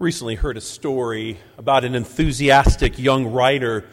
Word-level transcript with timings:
recently 0.00 0.36
heard 0.36 0.56
a 0.56 0.60
story 0.60 1.38
about 1.56 1.84
an 1.84 1.96
enthusiastic 1.96 3.00
young 3.00 3.32
writer 3.32 3.84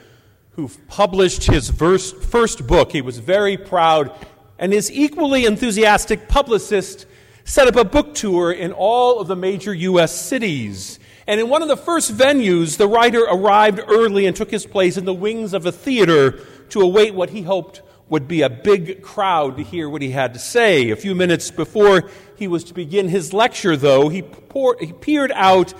who 0.52 0.70
published 0.88 1.46
his 1.46 1.72
first, 1.72 2.68
book. 2.68 2.92
He 2.92 3.02
was 3.02 3.18
very 3.18 3.58
proud, 3.58 4.16
and 4.60 4.72
his 4.72 4.92
equally 4.92 5.46
enthusiastic 5.46 6.28
publicist 6.28 7.08
set 7.44 7.68
up 7.68 7.76
a 7.76 7.84
book 7.84 8.14
tour 8.14 8.52
in 8.52 8.72
all 8.72 9.20
of 9.20 9.28
the 9.28 9.36
major 9.36 9.74
U.S. 9.74 10.14
cities. 10.14 11.00
And 11.26 11.40
in 11.40 11.50
one 11.50 11.64
of 11.64 11.70
the 11.70 11.78
first 11.78 12.16
venues, 12.16 12.78
the 12.78 12.88
writer 12.88 13.22
arrived 13.22 13.80
early 13.88 14.28
and 14.28 14.36
took 14.36 14.52
his 14.52 14.68
place 14.68 14.98
in 14.98 15.06
the 15.06 15.14
wings 15.14 15.56
of 15.56 15.66
a 15.66 15.72
theater 15.72 16.40
to 16.70 16.82
await 16.82 17.16
what 17.16 17.32
he 17.32 17.42
hoped 17.42 17.82
would 18.10 18.28
be 18.28 18.44
a 18.44 18.50
big 18.50 19.02
crowd 19.02 19.58
to 19.58 19.64
hear 19.64 19.90
what 19.90 20.04
he 20.04 20.12
had 20.12 20.34
to 20.34 20.40
say. 20.40 20.92
A 20.92 20.96
few 20.96 21.16
minutes 21.16 21.50
before 21.50 22.12
he 22.36 22.48
was 22.48 22.64
to 22.66 22.76
begin 22.76 23.08
his 23.08 23.34
lecture, 23.34 23.76
though, 23.76 24.10
he, 24.10 24.22
poured, 24.22 24.80
he 24.80 24.94
peered 24.94 25.32
out 25.32 25.74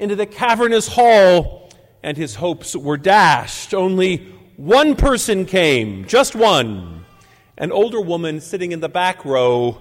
into 0.00 0.16
the 0.16 0.26
cavernous 0.26 0.88
hall, 0.88 1.70
and 2.02 2.16
his 2.16 2.34
hopes 2.34 2.74
were 2.74 2.96
dashed. 2.96 3.74
Only 3.74 4.16
one 4.56 4.96
person 4.96 5.44
came, 5.44 6.06
just 6.06 6.34
one, 6.34 7.04
an 7.58 7.70
older 7.70 8.00
woman 8.00 8.40
sitting 8.40 8.72
in 8.72 8.80
the 8.80 8.88
back 8.88 9.26
row, 9.26 9.78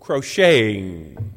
crocheting. 0.00 1.34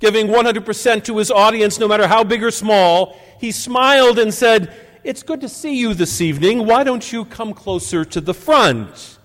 Giving 0.00 0.26
100% 0.26 1.04
to 1.04 1.18
his 1.18 1.30
audience, 1.30 1.78
no 1.78 1.86
matter 1.86 2.08
how 2.08 2.24
big 2.24 2.42
or 2.42 2.50
small, 2.50 3.16
he 3.40 3.52
smiled 3.52 4.18
and 4.18 4.34
said, 4.34 4.74
It's 5.04 5.22
good 5.22 5.40
to 5.40 5.48
see 5.48 5.78
you 5.78 5.94
this 5.94 6.20
evening. 6.20 6.66
Why 6.66 6.82
don't 6.82 7.12
you 7.12 7.24
come 7.24 7.54
closer 7.54 8.04
to 8.04 8.20
the 8.20 8.34
front? 8.34 9.18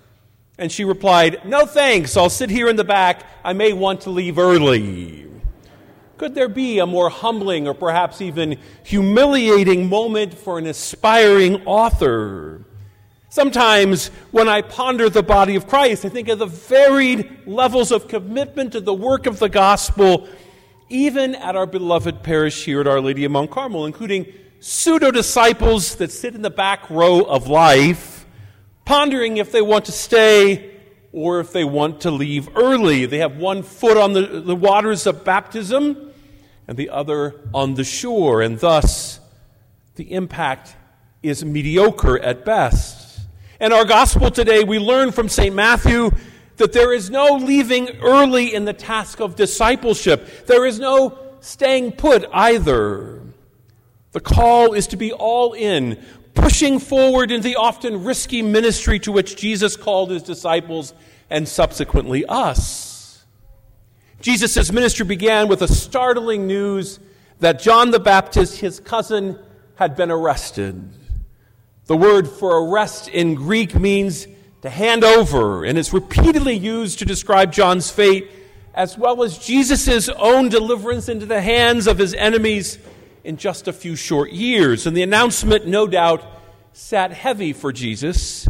And 0.59 0.71
she 0.71 0.83
replied, 0.85 1.41
No 1.45 1.65
thanks. 1.65 2.15
I'll 2.15 2.29
sit 2.29 2.51
here 2.51 2.69
in 2.69 2.75
the 2.75 2.83
back. 2.83 3.23
I 3.43 3.53
may 3.53 3.73
want 3.73 4.01
to 4.01 4.11
leave 4.11 4.37
early. 4.37 5.32
Could 6.23 6.35
there 6.35 6.47
be 6.47 6.79
a 6.79 6.85
more 6.85 7.09
humbling 7.09 7.67
or 7.67 7.73
perhaps 7.73 8.21
even 8.21 8.57
humiliating 8.85 9.89
moment 9.89 10.33
for 10.33 10.57
an 10.57 10.65
aspiring 10.67 11.65
author? 11.65 12.63
Sometimes 13.27 14.07
when 14.31 14.47
I 14.47 14.61
ponder 14.61 15.09
the 15.09 15.21
body 15.21 15.57
of 15.57 15.67
Christ, 15.67 16.05
I 16.05 16.07
think 16.07 16.29
of 16.29 16.39
the 16.39 16.45
varied 16.45 17.45
levels 17.45 17.91
of 17.91 18.07
commitment 18.07 18.71
to 18.71 18.79
the 18.79 18.93
work 18.93 19.25
of 19.25 19.39
the 19.39 19.49
gospel, 19.49 20.29
even 20.87 21.35
at 21.35 21.57
our 21.57 21.65
beloved 21.65 22.23
parish 22.23 22.63
here 22.63 22.79
at 22.79 22.87
Our 22.87 23.01
Lady 23.01 23.25
of 23.25 23.33
Mount 23.33 23.51
Carmel, 23.51 23.85
including 23.85 24.25
pseudo 24.61 25.11
disciples 25.11 25.95
that 25.95 26.09
sit 26.09 26.35
in 26.35 26.41
the 26.41 26.49
back 26.49 26.89
row 26.89 27.19
of 27.23 27.49
life, 27.49 28.25
pondering 28.85 29.35
if 29.35 29.51
they 29.51 29.61
want 29.61 29.83
to 29.87 29.91
stay 29.91 30.71
or 31.11 31.41
if 31.41 31.51
they 31.51 31.65
want 31.65 31.99
to 31.99 32.11
leave 32.11 32.47
early. 32.55 33.05
They 33.07 33.17
have 33.17 33.35
one 33.35 33.61
foot 33.61 33.97
on 33.97 34.13
the, 34.13 34.21
the 34.21 34.55
waters 34.55 35.05
of 35.05 35.25
baptism 35.25 36.11
and 36.67 36.77
the 36.77 36.89
other 36.89 37.39
on 37.53 37.75
the 37.75 37.83
shore, 37.83 38.41
and 38.41 38.59
thus 38.59 39.19
the 39.95 40.11
impact 40.13 40.75
is 41.21 41.43
mediocre 41.43 42.19
at 42.19 42.45
best. 42.45 43.19
In 43.59 43.71
our 43.71 43.85
gospel 43.85 44.29
today, 44.29 44.63
we 44.63 44.79
learn 44.79 45.11
from 45.11 45.29
St. 45.29 45.55
Matthew 45.55 46.11
that 46.57 46.73
there 46.73 46.93
is 46.93 47.09
no 47.09 47.35
leaving 47.35 47.89
early 48.01 48.53
in 48.53 48.65
the 48.65 48.73
task 48.73 49.19
of 49.19 49.35
discipleship. 49.35 50.45
There 50.47 50.65
is 50.65 50.79
no 50.79 51.17
staying 51.39 51.93
put 51.93 52.25
either. 52.31 53.21
The 54.11 54.19
call 54.19 54.73
is 54.73 54.87
to 54.87 54.97
be 54.97 55.11
all 55.11 55.53
in, 55.53 56.03
pushing 56.33 56.79
forward 56.79 57.31
in 57.31 57.41
the 57.41 57.55
often 57.55 58.03
risky 58.03 58.41
ministry 58.41 58.99
to 58.99 59.11
which 59.11 59.35
Jesus 59.35 59.75
called 59.75 60.11
his 60.11 60.23
disciples 60.23 60.93
and 61.29 61.47
subsequently 61.47 62.25
us. 62.25 62.82
Jesus' 64.23 64.71
ministry 64.71 65.05
began 65.05 65.49
with 65.49 65.61
a 65.61 65.67
startling 65.67 66.47
news 66.47 66.97
that 67.41 67.59
John 67.59 67.91
the 67.91 67.99
Baptist, 67.99 68.57
his 68.57 68.79
cousin, 68.79 69.37
had 69.75 69.97
been 69.97 70.09
arrested. 70.09 70.81
The 71.87 71.97
word 71.97 72.29
for 72.29 72.65
arrest 72.65 73.09
in 73.09 73.35
Greek 73.35 73.75
means 73.75 74.25
to 74.61 74.69
hand 74.69 75.03
over, 75.03 75.65
and 75.65 75.77
it's 75.77 75.91
repeatedly 75.91 76.55
used 76.55 76.99
to 76.99 77.05
describe 77.05 77.51
John's 77.51 77.91
fate, 77.91 78.31
as 78.73 78.97
well 78.97 79.23
as 79.23 79.37
Jesus' 79.37 80.07
own 80.07 80.47
deliverance 80.47 81.09
into 81.09 81.25
the 81.25 81.41
hands 81.41 81.85
of 81.85 81.97
his 81.97 82.13
enemies 82.13 82.79
in 83.25 83.35
just 83.35 83.67
a 83.67 83.73
few 83.73 83.97
short 83.97 84.31
years. 84.31 84.87
And 84.87 84.95
the 84.95 85.03
announcement, 85.03 85.67
no 85.67 85.85
doubt, 85.85 86.23
sat 86.71 87.11
heavy 87.11 87.51
for 87.51 87.73
Jesus. 87.73 88.47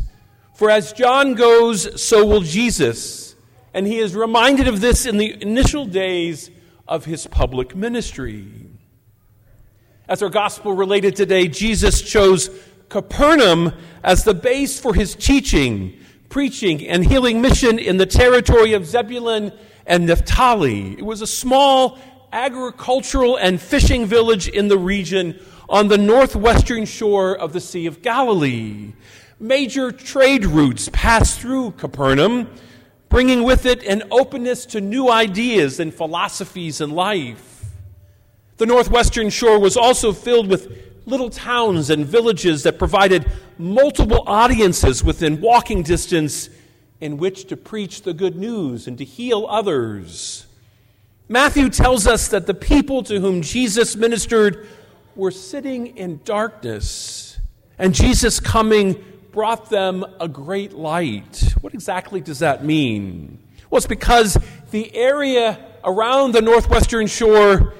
For 0.53 0.69
as 0.69 0.93
John 0.93 1.33
goes, 1.33 1.99
so 1.99 2.27
will 2.27 2.41
Jesus. 2.41 3.32
And 3.73 3.87
he 3.87 3.97
is 3.97 4.15
reminded 4.15 4.67
of 4.67 4.81
this 4.81 5.05
in 5.05 5.17
the 5.17 5.41
initial 5.41 5.85
days 5.85 6.51
of 6.87 7.05
his 7.05 7.27
public 7.27 7.75
ministry. 7.75 8.47
As 10.07 10.21
our 10.21 10.29
gospel 10.29 10.73
related 10.73 11.15
today, 11.15 11.47
Jesus 11.47 12.01
chose 12.01 12.49
Capernaum 12.89 13.73
as 14.03 14.23
the 14.23 14.33
base 14.33 14.79
for 14.79 14.93
his 14.93 15.15
teaching, 15.15 15.97
preaching, 16.29 16.87
and 16.87 17.05
healing 17.05 17.41
mission 17.41 17.79
in 17.79 17.97
the 17.97 18.05
territory 18.05 18.73
of 18.73 18.85
Zebulun 18.85 19.51
and 19.85 20.05
Naphtali. 20.05 20.93
It 20.93 21.05
was 21.05 21.21
a 21.21 21.27
small 21.27 21.97
agricultural 22.31 23.37
and 23.37 23.61
fishing 23.61 24.05
village 24.05 24.47
in 24.47 24.67
the 24.67 24.77
region 24.77 25.39
on 25.69 25.87
the 25.87 25.97
northwestern 25.97 26.85
shore 26.85 27.35
of 27.35 27.53
the 27.53 27.61
Sea 27.61 27.85
of 27.85 28.01
Galilee. 28.01 28.93
Major 29.39 29.91
trade 29.91 30.45
routes 30.45 30.89
passed 30.91 31.39
through 31.39 31.71
Capernaum, 31.71 32.49
bringing 33.13 33.43
with 33.43 33.67
it 33.67 33.83
an 33.83 34.01
openness 34.09 34.65
to 34.65 34.81
new 34.81 35.07
ideas 35.07 35.79
and 35.79 35.93
philosophies 35.93 36.81
in 36.81 36.89
life. 36.89 37.63
The 38.57 38.65
northwestern 38.65 39.29
shore 39.29 39.59
was 39.59 39.77
also 39.77 40.11
filled 40.11 40.47
with 40.47 40.75
little 41.05 41.29
towns 41.29 41.91
and 41.91 42.07
villages 42.07 42.63
that 42.63 42.79
provided 42.79 43.31
multiple 43.59 44.23
audiences 44.25 45.03
within 45.03 45.39
walking 45.41 45.83
distance 45.83 46.49
in 47.01 47.17
which 47.17 47.45
to 47.49 47.55
preach 47.55 48.01
the 48.01 48.15
good 48.15 48.35
news 48.35 48.87
and 48.87 48.97
to 48.97 49.05
heal 49.05 49.45
others. 49.47 50.47
Matthew 51.29 51.69
tells 51.69 52.07
us 52.07 52.29
that 52.29 52.47
the 52.47 52.55
people 52.55 53.03
to 53.03 53.19
whom 53.19 53.43
Jesus 53.43 53.95
ministered 53.95 54.67
were 55.15 55.29
sitting 55.29 55.97
in 55.97 56.19
darkness, 56.25 57.37
and 57.77 57.93
Jesus 57.93 58.39
coming 58.39 59.12
brought 59.33 59.71
them 59.71 60.05
a 60.21 60.27
great 60.27 60.73
light. 60.73 61.55
What 61.59 61.73
exactly 61.73 62.21
does 62.21 62.39
that 62.39 62.63
mean? 62.63 63.39
Well, 63.69 63.77
it's 63.77 63.87
because 63.87 64.37
the 64.69 64.95
area 64.95 65.59
around 65.83 66.33
the 66.33 66.41
northwestern 66.41 67.07
shore 67.07 67.73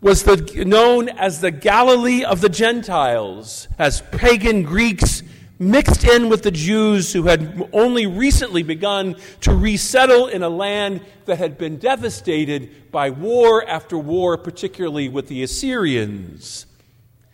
was 0.00 0.24
the, 0.24 0.64
known 0.66 1.08
as 1.08 1.40
the 1.40 1.52
Galilee 1.52 2.24
of 2.24 2.40
the 2.40 2.48
Gentiles, 2.48 3.68
as 3.78 4.02
pagan 4.10 4.64
Greeks 4.64 5.22
mixed 5.60 6.04
in 6.04 6.28
with 6.28 6.42
the 6.42 6.50
Jews 6.50 7.12
who 7.12 7.24
had 7.24 7.68
only 7.72 8.06
recently 8.06 8.64
begun 8.64 9.14
to 9.42 9.54
resettle 9.54 10.26
in 10.26 10.42
a 10.42 10.48
land 10.48 11.02
that 11.26 11.38
had 11.38 11.56
been 11.56 11.76
devastated 11.76 12.90
by 12.90 13.10
war 13.10 13.64
after 13.68 13.96
war, 13.96 14.36
particularly 14.36 15.08
with 15.08 15.28
the 15.28 15.44
Assyrians. 15.44 16.66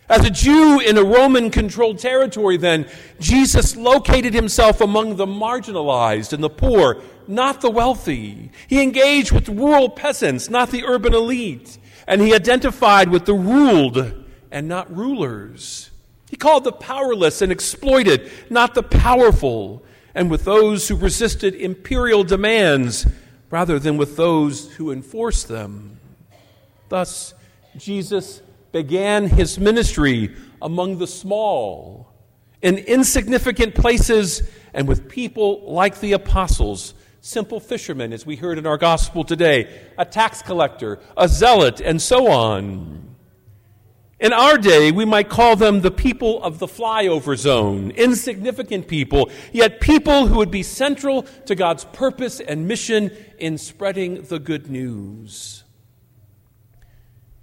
As 0.09 0.25
a 0.25 0.29
Jew 0.29 0.79
in 0.79 0.97
a 0.97 1.03
Roman 1.03 1.51
controlled 1.51 1.99
territory, 1.99 2.55
then, 2.55 2.87
Jesus 3.19 3.75
located 3.75 4.33
himself 4.33 4.79
among 4.79 5.17
the 5.17 5.25
marginalized 5.25 6.31
and 6.31 6.41
the 6.41 6.49
poor, 6.49 7.01
not 7.27 7.59
the 7.59 7.69
wealthy. 7.69 8.51
He 8.67 8.81
engaged 8.81 9.33
with 9.33 9.49
rural 9.49 9.89
peasants, 9.89 10.49
not 10.49 10.71
the 10.71 10.85
urban 10.85 11.13
elite. 11.13 11.77
And 12.07 12.21
he 12.21 12.33
identified 12.33 13.09
with 13.09 13.25
the 13.25 13.33
ruled 13.33 14.23
and 14.49 14.69
not 14.69 14.95
rulers. 14.95 15.91
He 16.29 16.37
called 16.37 16.63
the 16.63 16.71
powerless 16.71 17.41
and 17.41 17.51
exploited, 17.51 18.31
not 18.49 18.75
the 18.75 18.83
powerful, 18.83 19.83
and 20.15 20.31
with 20.31 20.45
those 20.45 20.87
who 20.87 20.95
resisted 20.95 21.53
imperial 21.53 22.23
demands 22.23 23.05
rather 23.49 23.77
than 23.77 23.97
with 23.97 24.15
those 24.15 24.73
who 24.73 24.91
enforced 24.91 25.49
them. 25.49 25.99
Thus, 26.87 27.33
Jesus 27.77 28.41
began 28.77 29.25
his 29.25 29.57
ministry 29.57 30.35
among 30.61 30.99
the 30.99 31.07
small, 31.07 32.13
in 32.61 32.77
insignificant 32.77 33.73
places, 33.73 34.47
and 34.71 34.87
with 34.87 35.09
people 35.09 35.63
like 35.73 35.99
the 35.99 36.13
apostles, 36.13 36.93
simple 37.19 37.59
fishermen, 37.59 38.13
as 38.13 38.23
we 38.23 38.35
heard 38.35 38.59
in 38.59 38.67
our 38.67 38.77
gospel 38.77 39.23
today, 39.23 39.67
a 39.97 40.05
tax 40.05 40.43
collector, 40.43 40.99
a 41.17 41.27
zealot, 41.27 41.81
and 41.81 41.99
so 41.99 42.27
on. 42.27 43.15
In 44.19 44.31
our 44.31 44.59
day, 44.59 44.91
we 44.91 45.05
might 45.05 45.27
call 45.27 45.55
them 45.55 45.81
the 45.81 45.89
people 45.89 46.43
of 46.43 46.59
the 46.59 46.67
flyover 46.67 47.35
zone, 47.35 47.89
insignificant 47.89 48.87
people, 48.87 49.31
yet 49.51 49.81
people 49.81 50.27
who 50.27 50.35
would 50.35 50.51
be 50.51 50.61
central 50.61 51.23
to 51.47 51.55
God's 51.55 51.85
purpose 51.85 52.39
and 52.39 52.67
mission 52.67 53.09
in 53.39 53.57
spreading 53.57 54.21
the 54.21 54.37
good 54.37 54.69
news. 54.69 55.63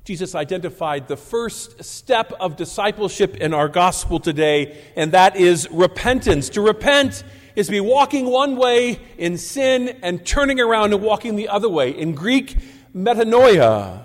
Jesus 0.05 0.35
identified 0.35 1.09
the 1.09 1.17
first 1.17 1.83
step 1.83 2.35
of 2.39 2.57
discipleship 2.57 3.37
in 3.37 3.55
our 3.55 3.71
gospel 3.71 4.21
today, 4.21 4.79
and 4.97 5.13
that 5.13 5.35
is 5.35 5.67
repentance. 5.71 6.51
To 6.51 6.61
repent 6.61 7.25
is 7.57 7.67
to 7.67 7.73
be 7.73 7.81
walking 7.81 8.27
one 8.27 8.57
way 8.57 9.01
in 9.17 9.39
sin 9.39 10.01
and 10.03 10.25
turning 10.27 10.61
around 10.61 10.93
and 10.93 11.03
walking 11.03 11.37
the 11.37 11.49
other 11.49 11.71
way. 11.71 11.91
In 11.91 12.15
Greek, 12.15 12.59
metanoia. 12.95 14.05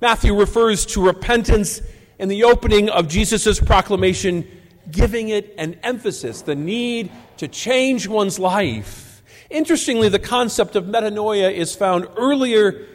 Matthew 0.00 0.36
refers 0.36 0.84
to 0.86 1.06
repentance 1.06 1.80
in 2.18 2.28
the 2.28 2.42
opening 2.42 2.90
of 2.90 3.06
Jesus' 3.06 3.60
proclamation, 3.60 4.44
giving 4.90 5.28
it 5.28 5.54
an 5.56 5.78
emphasis, 5.84 6.42
the 6.42 6.56
need 6.56 7.12
to 7.36 7.46
change 7.46 8.08
one's 8.08 8.40
life. 8.40 9.22
Interestingly, 9.50 10.08
the 10.08 10.18
concept 10.18 10.74
of 10.74 10.86
metanoia 10.86 11.52
is 11.52 11.76
found 11.76 12.08
earlier 12.16 12.88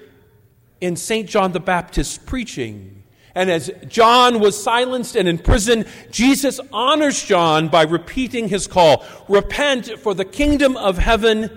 in 0.82 0.96
St. 0.96 1.30
John 1.30 1.52
the 1.52 1.60
Baptist's 1.60 2.18
preaching. 2.18 3.04
And 3.34 3.50
as 3.50 3.72
John 3.88 4.40
was 4.40 4.62
silenced 4.62 5.16
and 5.16 5.28
in 5.28 5.38
prison, 5.38 5.86
Jesus 6.12 6.60
honors 6.74 7.24
John 7.24 7.70
by 7.70 7.84
repeating 7.84 8.50
his 8.50 8.68
call 8.68 9.06
Repent, 9.30 10.00
for 10.00 10.14
the 10.14 10.26
kingdom 10.26 10.76
of 10.76 10.98
heaven 10.98 11.50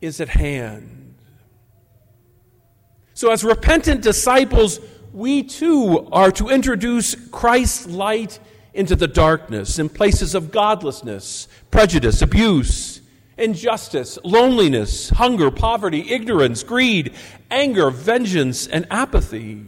is 0.00 0.20
at 0.20 0.30
hand. 0.30 1.16
So, 3.12 3.30
as 3.30 3.44
repentant 3.44 4.00
disciples, 4.00 4.80
we 5.12 5.42
too 5.42 6.08
are 6.10 6.32
to 6.32 6.48
introduce 6.48 7.14
Christ's 7.28 7.86
light 7.86 8.40
into 8.72 8.96
the 8.96 9.06
darkness 9.06 9.78
in 9.78 9.90
places 9.90 10.34
of 10.34 10.50
godlessness, 10.50 11.46
prejudice, 11.70 12.22
abuse, 12.22 13.01
injustice, 13.38 14.18
loneliness, 14.24 15.10
hunger, 15.10 15.50
poverty, 15.50 16.12
ignorance, 16.12 16.62
greed, 16.62 17.14
anger, 17.50 17.90
vengeance, 17.90 18.66
and 18.66 18.86
apathy. 18.90 19.64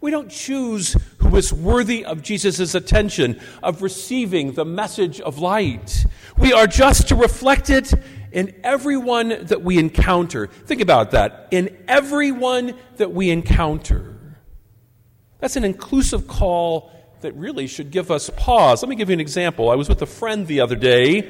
We 0.00 0.10
don't 0.10 0.30
choose 0.30 0.96
who 1.18 1.36
is 1.36 1.52
worthy 1.52 2.04
of 2.04 2.22
Jesus' 2.22 2.74
attention, 2.74 3.40
of 3.62 3.82
receiving 3.82 4.52
the 4.52 4.64
message 4.64 5.20
of 5.20 5.38
light. 5.38 6.06
We 6.36 6.52
are 6.52 6.68
just 6.68 7.08
to 7.08 7.16
reflect 7.16 7.68
it 7.68 7.92
in 8.30 8.54
everyone 8.62 9.46
that 9.46 9.62
we 9.62 9.78
encounter. 9.78 10.46
Think 10.46 10.80
about 10.80 11.10
that. 11.12 11.48
In 11.50 11.76
everyone 11.88 12.74
that 12.96 13.12
we 13.12 13.30
encounter. 13.30 14.14
That's 15.40 15.56
an 15.56 15.64
inclusive 15.64 16.28
call 16.28 16.92
that 17.20 17.34
really 17.34 17.66
should 17.66 17.90
give 17.90 18.12
us 18.12 18.30
pause. 18.36 18.82
Let 18.82 18.88
me 18.88 18.96
give 18.96 19.08
you 19.08 19.14
an 19.14 19.20
example. 19.20 19.70
I 19.70 19.74
was 19.74 19.88
with 19.88 20.02
a 20.02 20.06
friend 20.06 20.46
the 20.46 20.60
other 20.60 20.76
day. 20.76 21.28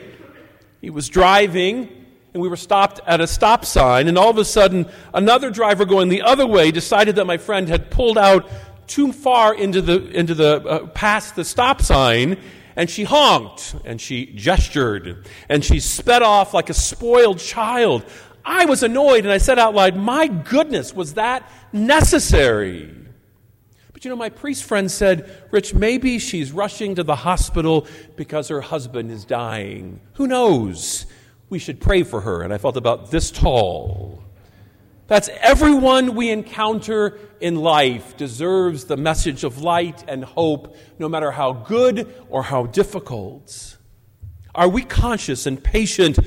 He 0.81 0.91
was 0.91 1.09
driving, 1.09 1.89
and 2.33 2.41
we 2.41 2.49
were 2.49 2.57
stopped 2.57 3.01
at 3.07 3.21
a 3.21 3.27
stop 3.27 3.65
sign, 3.65 4.07
and 4.07 4.17
all 4.17 4.31
of 4.31 4.39
a 4.39 4.45
sudden, 4.45 4.87
another 5.13 5.51
driver 5.51 5.85
going 5.85 6.09
the 6.09 6.23
other 6.23 6.47
way 6.47 6.71
decided 6.71 7.17
that 7.17 7.25
my 7.25 7.37
friend 7.37 7.69
had 7.69 7.91
pulled 7.91 8.17
out 8.17 8.49
too 8.87 9.13
far 9.13 9.55
into 9.55 9.83
the, 9.83 10.09
into 10.11 10.35
the, 10.35 10.63
uh, 10.65 10.87
past 10.89 11.35
the 11.35 11.45
stop 11.45 11.83
sign, 11.83 12.39
and 12.77 12.89
she 12.89 13.03
honked, 13.03 13.75
and 13.85 14.01
she 14.01 14.27
gestured, 14.27 15.27
and 15.49 15.65
she 15.65 15.81
sped 15.81 16.23
off 16.23 16.55
like 16.55 16.71
a 16.71 16.75
spoiled 16.75 17.41
child. 17.41 18.05
I 18.45 18.67
was 18.67 18.85
annoyed, 18.85 19.25
and 19.25 19.33
I 19.33 19.39
said 19.39 19.59
out 19.59 19.75
loud, 19.75 19.97
My 19.97 20.29
goodness, 20.29 20.95
was 20.95 21.15
that 21.15 21.51
necessary? 21.73 22.95
But 23.99 24.05
you 24.05 24.11
know, 24.11 24.17
my 24.17 24.29
priest 24.29 24.63
friend 24.63 24.89
said, 24.89 25.29
Rich, 25.51 25.75
maybe 25.75 26.21
she's 26.21 26.53
rushing 26.53 26.95
to 26.95 27.03
the 27.03 27.17
hospital 27.17 27.85
because 28.15 28.47
her 28.47 28.61
husband 28.61 29.11
is 29.11 29.25
dying. 29.25 29.99
Who 30.13 30.29
knows? 30.29 31.07
We 31.49 31.59
should 31.59 31.81
pray 31.81 32.05
for 32.05 32.21
her. 32.21 32.43
And 32.43 32.55
I 32.55 32.59
felt 32.59 32.77
about 32.77 33.11
this 33.11 33.33
tall. 33.33 34.23
That's 35.09 35.29
everyone 35.41 36.15
we 36.15 36.31
encounter 36.31 37.19
in 37.41 37.57
life 37.57 38.17
deserves 38.17 38.85
the 38.85 38.97
message 38.97 39.43
of 39.43 39.63
light 39.63 40.05
and 40.07 40.23
hope, 40.23 40.77
no 41.01 41.09
matter 41.09 41.33
how 41.33 41.53
good 41.53 42.15
or 42.29 42.45
how 42.45 42.67
difficult. 42.67 43.79
Are 44.55 44.69
we 44.69 44.85
conscious 44.85 45.45
and 45.45 45.61
patient, 45.61 46.21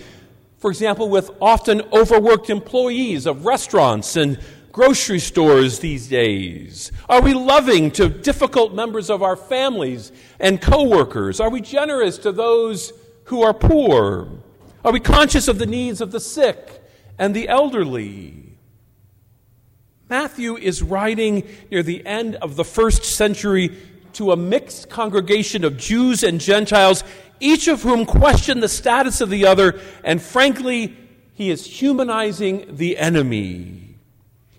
for 0.58 0.70
example, 0.70 1.08
with 1.08 1.32
often 1.40 1.84
overworked 1.94 2.50
employees 2.50 3.26
of 3.26 3.46
restaurants 3.46 4.18
and 4.18 4.42
grocery 4.72 5.20
stores 5.20 5.80
these 5.80 6.08
days? 6.08 6.92
Are 7.10 7.22
we 7.22 7.34
loving 7.34 7.92
to 7.92 8.10
difficult 8.10 8.74
members 8.74 9.10
of 9.10 9.22
our 9.22 9.36
families 9.36 10.12
and 10.40 10.62
coworkers? 10.62 11.40
Are 11.40 11.50
we 11.50 11.62
generous 11.62 12.18
to 12.20 12.32
those 12.32 12.94
who 13.26 13.42
are 13.42 13.54
poor? 13.54 14.30
Are 14.84 14.92
we 14.92 15.00
conscious 15.00 15.48
of 15.48 15.60
the 15.60 15.66
needs 15.66 16.02
of 16.02 16.12
the 16.12 16.20
sick 16.20 16.82
and 17.18 17.36
the 17.36 17.50
elderly? 17.50 18.58
Matthew 20.10 20.58
is 20.58 20.82
writing 20.82 21.48
near 21.70 21.84
the 21.84 22.06
end 22.06 22.36
of 22.36 22.56
the 22.56 22.66
first 22.66 23.04
century 23.04 23.78
to 24.14 24.32
a 24.32 24.36
mixed 24.36 24.90
congregation 24.90 25.64
of 25.64 25.78
Jews 25.78 26.24
and 26.24 26.40
Gentiles, 26.40 27.04
each 27.40 27.68
of 27.70 27.82
whom 27.82 28.06
question 28.06 28.60
the 28.60 28.68
status 28.68 29.22
of 29.22 29.30
the 29.30 29.46
other, 29.46 29.80
and 30.04 30.22
frankly, 30.22 30.98
he 31.34 31.50
is 31.50 31.66
humanizing 31.66 32.76
the 32.76 32.98
enemy. 32.98 33.91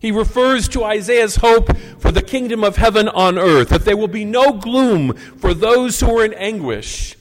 He 0.03 0.11
refers 0.11 0.67
to 0.71 0.83
Isaiah's 0.83 1.37
hope 1.37 1.77
for 2.01 2.11
the 2.11 2.23
kingdom 2.23 2.65
of 2.65 2.75
heaven 2.75 3.07
on 3.07 3.39
earth, 3.39 3.69
that 3.69 3.85
there 3.85 3.97
will 3.97 4.09
be 4.09 4.25
no 4.25 4.53
gloom 4.53 5.13
for 5.13 5.55
those 5.55 6.01
who 6.01 6.19
are 6.19 6.25
in 6.25 6.35
anguish. 6.35 7.17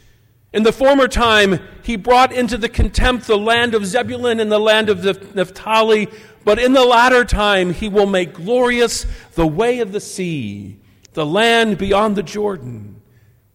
In 0.51 0.63
the 0.63 0.71
former 0.71 1.07
time, 1.07 1.59
he 1.83 1.95
brought 1.95 2.33
into 2.33 2.57
the 2.57 2.67
contempt 2.67 3.27
the 3.27 3.37
land 3.37 3.75
of 3.75 3.85
Zebulun 3.85 4.39
and 4.39 4.51
the 4.51 4.57
land 4.57 4.89
of 4.89 5.35
Naphtali, 5.35 6.07
but 6.43 6.57
in 6.57 6.73
the 6.73 6.83
latter 6.83 7.23
time, 7.23 7.71
he 7.71 7.87
will 7.87 8.07
make 8.07 8.33
glorious 8.33 9.05
the 9.35 9.45
way 9.45 9.77
of 9.77 9.91
the 9.91 10.01
sea, 10.01 10.79
the 11.13 11.25
land 11.25 11.77
beyond 11.77 12.15
the 12.15 12.23
Jordan, 12.23 12.99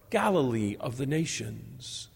Galilee 0.08 0.76
of 0.78 0.98
the 0.98 1.06
nations. 1.06 2.10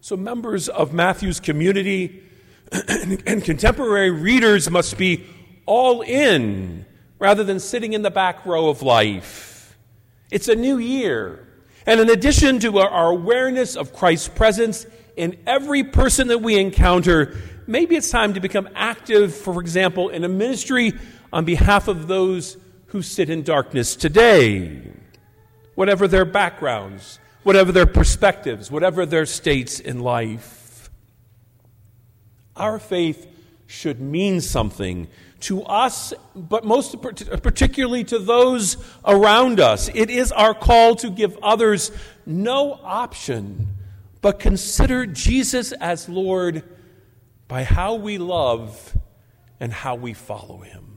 So, 0.00 0.16
members 0.16 0.68
of 0.68 0.92
Matthew's 0.92 1.38
community 1.38 2.24
and 2.72 3.44
contemporary 3.44 4.10
readers 4.10 4.68
must 4.68 4.98
be 4.98 5.24
all 5.66 6.00
in 6.00 6.86
rather 7.18 7.44
than 7.44 7.60
sitting 7.60 7.92
in 7.92 8.02
the 8.02 8.10
back 8.10 8.46
row 8.46 8.68
of 8.68 8.82
life. 8.82 9.76
It's 10.30 10.48
a 10.48 10.54
new 10.54 10.78
year. 10.78 11.46
And 11.86 12.00
in 12.00 12.10
addition 12.10 12.58
to 12.60 12.78
our 12.78 13.10
awareness 13.10 13.76
of 13.76 13.92
Christ's 13.92 14.28
presence 14.28 14.86
in 15.16 15.38
every 15.46 15.84
person 15.84 16.28
that 16.28 16.38
we 16.38 16.58
encounter, 16.58 17.36
maybe 17.66 17.96
it's 17.96 18.10
time 18.10 18.34
to 18.34 18.40
become 18.40 18.68
active, 18.74 19.34
for 19.34 19.60
example, 19.60 20.08
in 20.08 20.24
a 20.24 20.28
ministry 20.28 20.92
on 21.32 21.44
behalf 21.44 21.88
of 21.88 22.08
those 22.08 22.56
who 22.86 23.02
sit 23.02 23.30
in 23.30 23.42
darkness 23.42 23.96
today, 23.96 24.82
whatever 25.74 26.08
their 26.08 26.24
backgrounds, 26.24 27.18
whatever 27.42 27.70
their 27.70 27.86
perspectives, 27.86 28.70
whatever 28.70 29.06
their 29.06 29.26
states 29.26 29.78
in 29.78 30.00
life. 30.00 30.90
Our 32.56 32.78
faith 32.78 33.26
should 33.66 34.00
mean 34.00 34.40
something 34.40 35.08
to 35.40 35.62
us, 35.62 36.12
but 36.34 36.64
most 36.64 37.00
particularly 37.00 38.04
to 38.04 38.18
those 38.18 38.76
around 39.04 39.60
us. 39.60 39.90
It 39.94 40.10
is 40.10 40.32
our 40.32 40.54
call 40.54 40.96
to 40.96 41.10
give 41.10 41.36
others 41.42 41.92
no 42.24 42.80
option 42.82 43.68
but 44.26 44.40
consider 44.40 45.06
Jesus 45.06 45.70
as 45.70 46.08
Lord 46.08 46.64
by 47.46 47.62
how 47.62 47.94
we 47.94 48.18
love 48.18 48.96
and 49.60 49.72
how 49.72 49.94
we 49.94 50.14
follow 50.14 50.58
him. 50.58 50.95